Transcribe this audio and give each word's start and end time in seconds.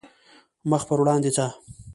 مخ 0.69 0.81
پر 0.89 0.97
وړاندې 1.01 1.29
ځه. 1.35 1.45